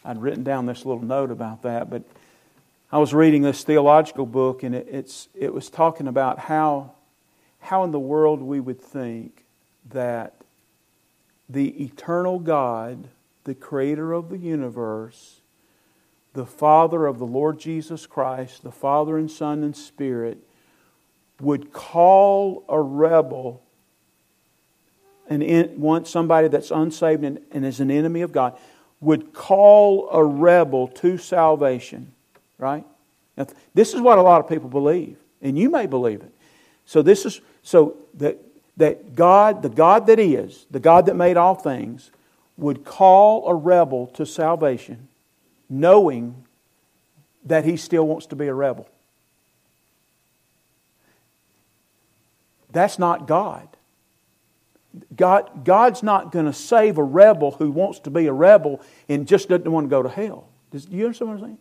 [0.04, 2.02] I'd written down this little note about that, but
[2.92, 6.92] I was reading this theological book, and it, it's, it was talking about how,
[7.58, 9.44] how in the world we would think
[9.90, 10.34] that
[11.48, 13.08] the eternal God,
[13.46, 15.40] the creator of the universe,
[16.34, 20.38] the Father of the Lord Jesus Christ, the Father and Son and Spirit,
[21.40, 23.62] would call a rebel
[25.28, 28.56] and want somebody that's unsaved and, and is an enemy of God,
[29.00, 32.12] would call a rebel to salvation,
[32.58, 32.84] right?
[33.36, 36.32] Now, this is what a lot of people believe, and you may believe it.
[36.84, 38.38] So this is so that
[38.76, 42.10] that God, the God that is, the God that made all things,
[42.56, 45.08] would call a rebel to salvation
[45.68, 46.44] knowing
[47.44, 48.88] that he still wants to be a rebel.
[52.70, 53.68] That's not God.
[55.14, 59.26] God God's not going to save a rebel who wants to be a rebel and
[59.26, 60.48] just doesn't want to go to hell.
[60.70, 61.58] Do you understand what I'm saying?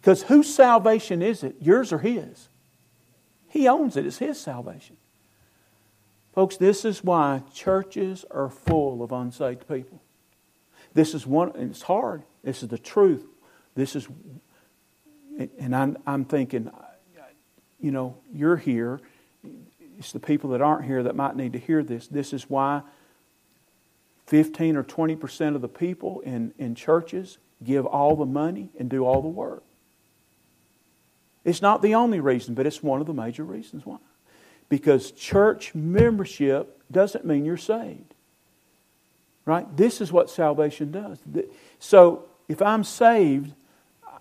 [0.00, 1.56] Because whose salvation is it?
[1.60, 2.48] Yours or his?
[3.48, 4.06] He owns it.
[4.06, 4.96] It's his salvation.
[6.34, 10.00] Folks, this is why churches are full of unsaved people.
[10.94, 12.22] This is one, and it's hard.
[12.44, 13.24] This is the truth.
[13.74, 14.08] This is,
[15.58, 16.70] and I'm, I'm thinking,
[17.80, 19.00] you know, you're here.
[19.98, 22.06] It's the people that aren't here that might need to hear this.
[22.06, 22.82] This is why
[24.26, 29.04] 15 or 20% of the people in, in churches give all the money and do
[29.04, 29.62] all the work.
[31.44, 33.98] It's not the only reason, but it's one of the major reasons why.
[34.70, 38.14] Because church membership doesn't mean you're saved.
[39.44, 39.66] Right?
[39.76, 41.18] This is what salvation does.
[41.78, 43.52] So if I'm saved,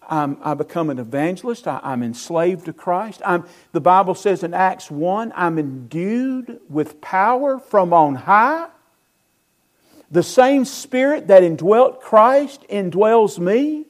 [0.10, 1.68] I'm, i become an evangelist.
[1.68, 3.22] I, am enslaved to Christ.
[3.24, 8.68] I'm, the Bible says in Acts 1 I'm endued with power from on high.
[10.12, 13.86] The same Spirit that indwelt Christ indwells me.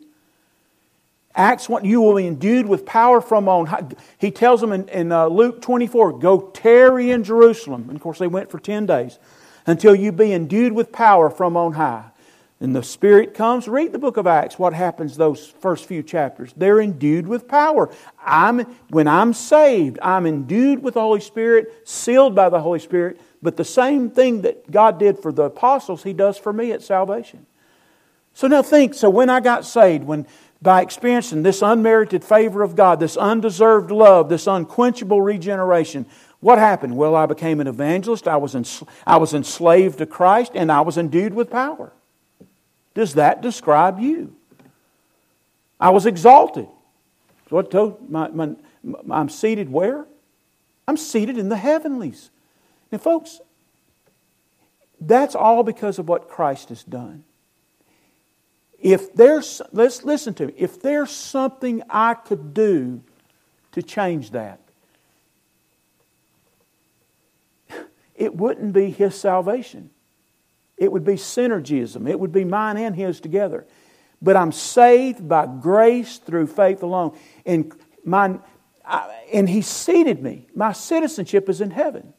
[1.35, 3.83] Acts 1, you will be endued with power from on high.
[4.17, 7.85] He tells them in, in uh, Luke 24, go tarry in Jerusalem.
[7.87, 9.19] And of course, they went for 10 days
[9.67, 12.05] until you be endued with power from on high.
[12.61, 13.69] And the Spirit comes.
[13.69, 16.51] Read the book of Acts, what happens those first few chapters.
[16.57, 17.89] They're endued with power.
[18.25, 23.21] I'm, when I'm saved, I'm endued with the Holy Spirit, sealed by the Holy Spirit.
[23.41, 26.81] But the same thing that God did for the apostles, He does for me at
[26.81, 27.45] salvation.
[28.33, 30.27] So now think so when I got saved, when
[30.61, 36.05] by experiencing this unmerited favor of God, this undeserved love, this unquenchable regeneration,
[36.41, 36.95] what happened?
[36.95, 38.27] Well, I became an evangelist.
[38.27, 41.91] I was, I was enslaved to Christ, and I was endued with power.
[42.93, 44.35] Does that describe you?
[45.79, 46.67] I was exalted.
[47.49, 48.55] What told my, my,
[49.09, 50.05] I'm seated where?
[50.87, 52.29] I'm seated in the heavenlies.
[52.91, 53.39] Now, folks,
[54.99, 57.23] that's all because of what Christ has done.
[58.81, 63.01] If there's, let's listen to me, if there's something I could do
[63.73, 64.59] to change that,
[68.15, 69.89] it wouldn't be His salvation.
[70.77, 72.09] It would be synergism.
[72.09, 73.65] It would be mine and His together.
[74.21, 77.17] But I'm saved by grace through faith alone.
[77.45, 77.73] And,
[78.05, 78.39] my,
[78.85, 80.47] I, and He seated me.
[80.55, 82.13] My citizenship is in heaven.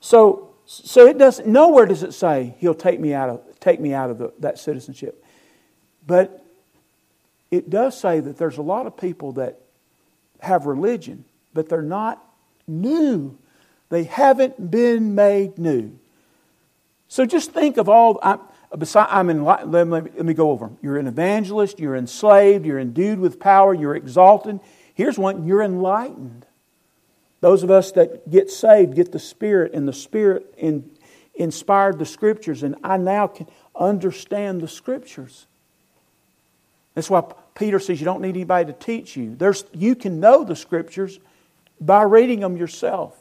[0.00, 3.94] So, so it doesn't, nowhere does it say He'll take me out of, take me
[3.94, 5.24] out of the, that citizenship.
[6.08, 6.42] But
[7.50, 9.60] it does say that there's a lot of people that
[10.40, 12.24] have religion, but they're not
[12.66, 13.36] new.
[13.90, 15.98] They haven't been made new.
[17.08, 18.18] So just think of all.
[18.22, 18.40] I'm,
[18.94, 20.78] I'm in, let, me, let me go over them.
[20.82, 24.60] You're an evangelist, you're enslaved, you're endued with power, you're exalted.
[24.94, 26.46] Here's one you're enlightened.
[27.40, 30.90] Those of us that get saved get the Spirit, and the Spirit in,
[31.34, 33.46] inspired the scriptures, and I now can
[33.76, 35.46] understand the scriptures.
[36.98, 37.22] That's why
[37.54, 39.36] Peter says you don't need anybody to teach you.
[39.36, 41.20] There's, you can know the scriptures
[41.80, 43.16] by reading them yourself.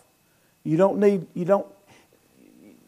[0.64, 1.68] You don't need, you don't,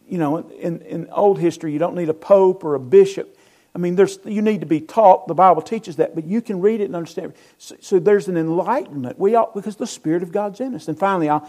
[0.08, 3.38] you know, in, in old history, you don't need a pope or a bishop.
[3.76, 5.28] I mean, there's, you need to be taught.
[5.28, 7.36] The Bible teaches that, but you can read it and understand.
[7.60, 9.20] So, so there's an enlightenment.
[9.20, 10.88] We all, because the Spirit of God's in us.
[10.88, 11.48] And finally, I'll,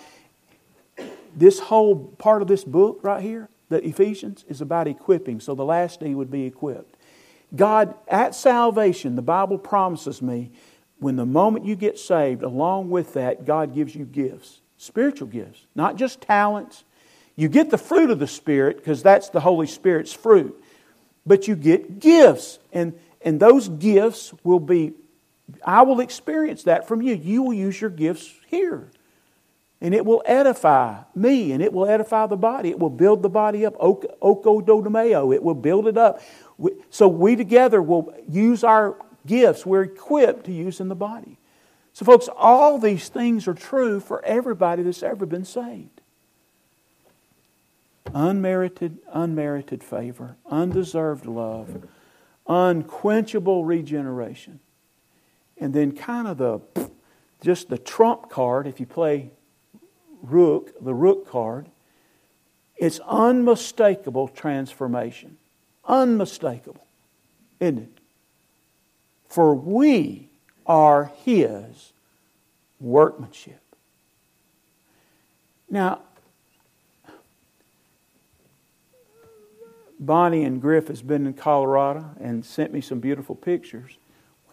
[1.35, 5.41] this whole part of this book right here, the Ephesians, is about equipping.
[5.41, 6.99] So the last D would be equipped.
[7.55, 10.51] God, at salvation, the Bible promises me,
[10.99, 15.67] when the moment you get saved, along with that, God gives you gifts, spiritual gifts,
[15.75, 16.85] not just talents.
[17.37, 20.63] You get the fruit of the Spirit because that's the Holy Spirit's fruit,
[21.27, 22.59] but you get gifts.
[22.73, 24.93] And, and those gifts will be,
[25.65, 27.15] I will experience that from you.
[27.15, 28.91] You will use your gifts here.
[29.81, 32.69] And it will edify me and it will edify the body.
[32.69, 33.79] It will build the body up.
[33.79, 35.35] Oikodomeo.
[35.35, 36.21] It will build it up.
[36.91, 41.39] So we together will use our gifts we're equipped to use in the body.
[41.93, 46.01] So, folks, all these things are true for everybody that's ever been saved.
[48.15, 51.87] Unmerited, unmerited favor, undeserved love,
[52.47, 54.61] unquenchable regeneration.
[55.59, 56.61] And then, kind of the
[57.43, 59.31] just the trump card, if you play
[60.23, 61.67] rook, the rook card,
[62.77, 65.37] it's unmistakable transformation.
[65.85, 66.87] Unmistakable,
[67.59, 67.99] isn't it?
[69.29, 70.29] For we
[70.67, 71.93] are His
[72.81, 73.61] workmanship.
[75.69, 76.01] Now,
[79.99, 83.99] Bonnie and Griff has been in Colorado and sent me some beautiful pictures.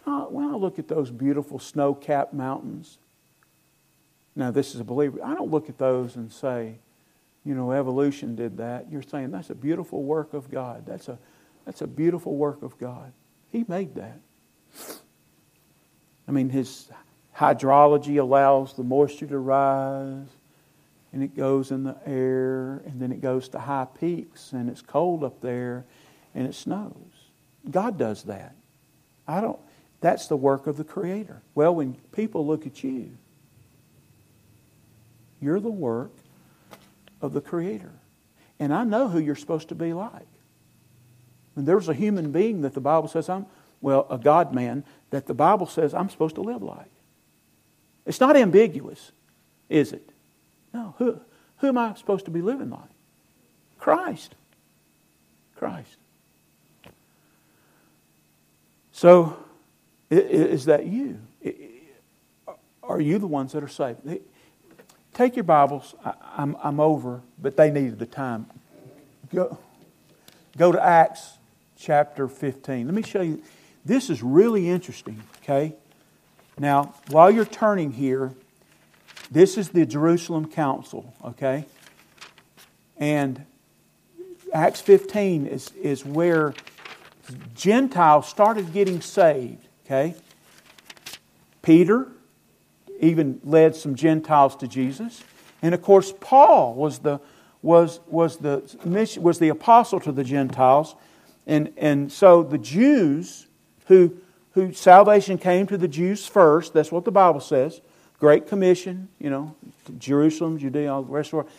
[0.03, 2.97] When I, when I look at those beautiful snow-capped mountains,
[4.37, 5.19] now this is a believer.
[5.23, 6.75] I don't look at those and say,
[7.43, 8.91] you know, evolution did that.
[8.91, 10.85] You're saying that's a beautiful work of God.
[10.85, 11.17] That's a,
[11.65, 13.11] that's a beautiful work of God.
[13.51, 14.19] He made that.
[16.27, 16.87] I mean, his
[17.35, 20.27] hydrology allows the moisture to rise,
[21.13, 24.81] and it goes in the air, and then it goes to high peaks, and it's
[24.81, 25.85] cold up there,
[26.35, 26.93] and it snows.
[27.71, 28.55] God does that.
[29.27, 29.59] I don't.
[29.99, 31.41] That's the work of the Creator.
[31.55, 33.17] Well, when people look at you,
[35.41, 36.11] you're the work
[37.21, 37.91] of the Creator.
[38.59, 40.27] And I know who you're supposed to be like.
[41.53, 43.45] When there's a human being that the Bible says I'm,
[43.81, 46.89] well, a God man, that the Bible says I'm supposed to live like.
[48.05, 49.11] It's not ambiguous,
[49.69, 50.09] is it?
[50.73, 50.95] No.
[50.97, 51.19] Who,
[51.57, 52.89] who am I supposed to be living like?
[53.79, 54.35] Christ.
[55.55, 55.97] Christ.
[58.91, 59.37] So,
[60.09, 61.19] is that you?
[62.81, 63.99] Are you the ones that are saved?
[65.13, 65.95] Take your Bibles.
[66.05, 68.45] I, am I'm, I'm over, but they needed the time.
[69.33, 69.57] Go,
[70.57, 71.37] go to Acts
[71.77, 72.85] chapter 15.
[72.85, 73.41] Let me show you.
[73.85, 75.73] This is really interesting, okay?
[76.59, 78.33] Now, while you're turning here,
[79.31, 81.65] this is the Jerusalem Council, okay?
[82.97, 83.45] And
[84.53, 86.53] Acts 15 is, is where
[87.55, 90.15] Gentiles started getting saved, okay?
[91.61, 92.07] Peter,
[92.99, 95.23] even led some Gentiles to Jesus.
[95.61, 97.19] And of course, Paul was the,
[97.61, 100.95] was, was the, mission, was the apostle to the Gentiles.
[101.45, 103.47] And, and so the Jews
[103.87, 104.17] who,
[104.51, 107.81] who salvation came to the Jews first, that's what the Bible says.
[108.19, 109.55] Great Commission, you know,
[109.97, 111.49] Jerusalem, Judea, all the rest of the world.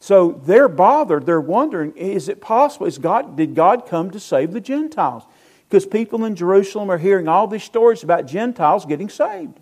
[0.00, 1.26] So they're bothered.
[1.26, 2.86] They're wondering, is it possible?
[2.86, 5.24] Is God, did God come to save the Gentiles?
[5.68, 9.58] Because people in Jerusalem are hearing all these stories about Gentiles getting saved.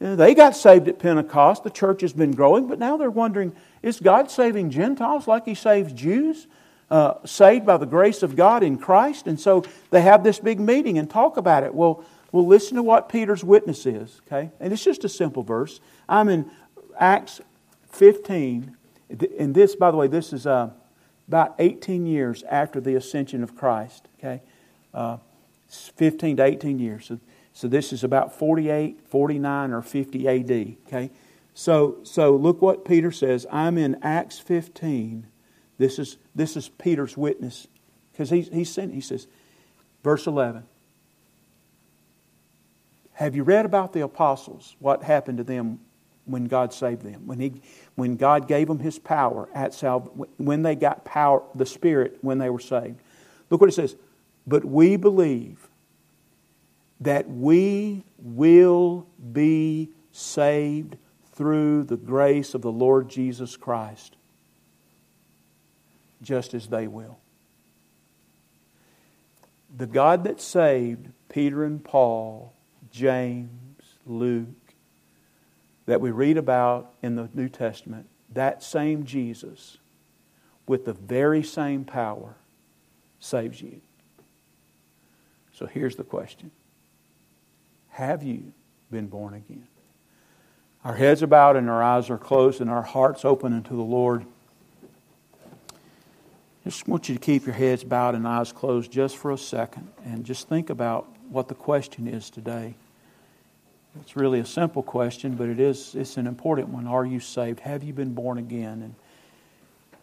[0.00, 1.64] They got saved at Pentecost.
[1.64, 5.54] The church has been growing, but now they're wondering is God saving Gentiles like He
[5.54, 6.46] saves Jews?
[6.90, 9.26] Uh, saved by the grace of God in Christ?
[9.26, 11.74] And so they have this big meeting and talk about it.
[11.74, 14.50] Well, we'll listen to what Peter's witness is, okay?
[14.58, 15.80] And it's just a simple verse.
[16.08, 16.50] I'm in
[16.98, 17.40] Acts
[17.90, 18.74] 15.
[19.38, 20.70] And this, by the way, this is uh,
[21.26, 24.40] about 18 years after the ascension of Christ, okay?
[24.94, 25.18] Uh,
[25.68, 27.06] 15 to 18 years.
[27.06, 27.20] So
[27.58, 30.76] so this is about 48, 49, or 50 AD.
[30.86, 31.10] Okay?
[31.54, 33.48] So, so look what Peter says.
[33.50, 35.26] I'm in Acts 15.
[35.76, 37.66] This is, this is Peter's witness.
[38.12, 39.26] Because he's, he's sent, he says,
[40.04, 40.62] verse 11.
[43.14, 44.76] Have you read about the apostles?
[44.78, 45.80] What happened to them
[46.26, 47.26] when God saved them?
[47.26, 47.60] When, he,
[47.96, 52.38] when God gave them His power at salvation, when they got power, the Spirit, when
[52.38, 53.00] they were saved.
[53.50, 53.96] Look what it says.
[54.46, 55.67] But we believe
[57.00, 60.96] that we will be saved
[61.34, 64.16] through the grace of the Lord Jesus Christ.
[66.20, 67.18] just as they will.
[69.76, 72.52] The God that saved Peter and Paul,
[72.90, 74.48] James, Luke,
[75.86, 79.78] that we read about in the New Testament, that same Jesus,
[80.66, 82.34] with the very same power,
[83.20, 83.80] saves you.
[85.52, 86.50] So here's the question
[87.90, 88.52] Have you
[88.90, 89.66] been born again?
[90.84, 93.82] Our heads are bowed and our eyes are closed and our hearts open unto the
[93.82, 94.24] Lord.
[96.64, 99.88] Just want you to keep your heads bowed and eyes closed just for a second
[100.04, 102.74] and just think about what the question is today.
[104.00, 106.86] It's really a simple question, but it is it's an important one.
[106.86, 107.60] Are you saved?
[107.60, 108.82] Have you been born again?
[108.82, 108.94] And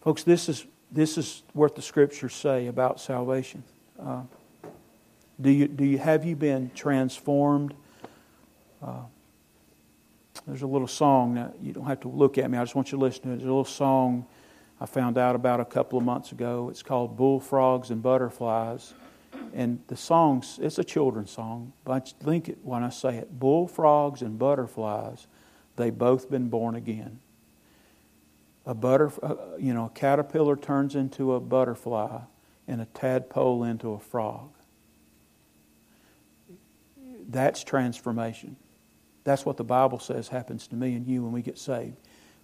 [0.02, 3.64] folks, this is this is what the scriptures say about salvation.
[4.00, 4.22] Uh,
[5.40, 7.74] do you do you have you been transformed?
[8.82, 9.04] Uh,
[10.46, 12.58] there's a little song that you don't have to look at me.
[12.58, 13.32] I just want you to listen to it.
[13.38, 14.26] There's a little song
[14.80, 16.70] I found out about a couple of months ago.
[16.70, 18.94] It's called Bullfrogs and Butterflies.
[19.54, 23.40] And the song's, it's a children's song, but I think it when I say it.
[23.40, 25.28] Bullfrogs and butterflies,
[25.76, 27.20] they've both been born again.
[28.66, 32.22] A butter, uh, you know, a caterpillar turns into a butterfly
[32.68, 34.50] and a tadpole into a frog.
[37.28, 38.56] That's transformation.
[39.24, 41.96] That's what the Bible says happens to me and you when we get saved.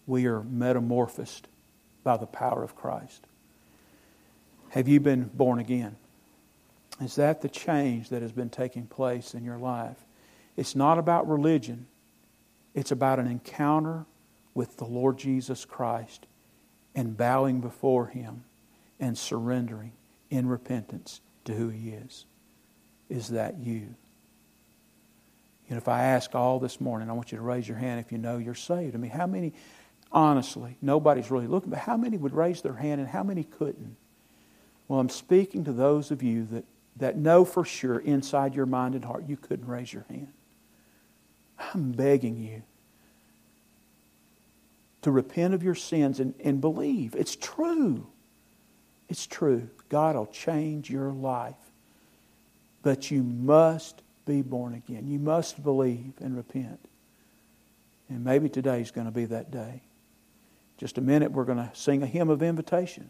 [0.07, 1.47] We are metamorphosed
[2.03, 3.23] by the power of Christ.
[4.69, 5.95] Have you been born again?
[7.01, 9.97] Is that the change that has been taking place in your life?
[10.57, 11.88] It's not about religion,
[12.73, 14.05] it's about an encounter
[14.53, 16.25] with the Lord Jesus Christ
[16.95, 18.43] and bowing before Him
[18.99, 19.93] and surrendering
[20.29, 22.25] in repentance to who He is.
[23.09, 23.95] Is that you?
[25.72, 28.11] And if I ask all this morning, I want you to raise your hand if
[28.11, 28.93] you know you're saved.
[28.93, 29.53] I mean, how many,
[30.11, 33.95] honestly, nobody's really looking, but how many would raise their hand and how many couldn't?
[34.89, 36.65] Well, I'm speaking to those of you that,
[36.97, 40.28] that know for sure inside your mind and heart you couldn't raise your hand.
[41.74, 42.63] I'm begging you
[45.03, 47.15] to repent of your sins and, and believe.
[47.15, 48.07] It's true.
[49.07, 49.69] It's true.
[49.88, 51.55] God will change your life.
[52.84, 55.07] But you must be born again.
[55.07, 56.80] You must believe and repent.
[58.09, 59.82] And maybe today's going to be that day.
[60.78, 63.09] Just a minute, we're going to sing a hymn of invitation.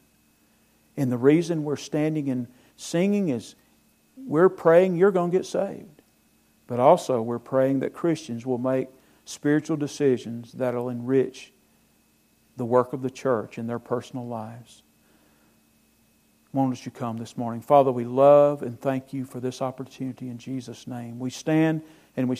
[0.98, 3.56] And the reason we're standing and singing is
[4.18, 6.02] we're praying you're going to get saved.
[6.68, 8.90] But also, we're praying that Christians will make
[9.26, 11.52] spiritual decisions that'll enrich
[12.58, 14.84] the work of the church in their personal lives.
[16.54, 17.62] Won't you come this morning.
[17.62, 21.18] Father, we love and thank you for this opportunity in Jesus' name.
[21.18, 21.82] We stand
[22.18, 22.36] and we